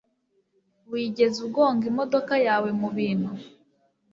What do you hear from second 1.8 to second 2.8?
imodoka yawe